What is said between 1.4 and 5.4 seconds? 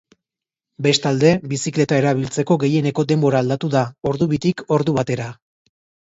bizikleta erabiltzeko gehieneko denbora aldatu da, ordu bitik ordu batera.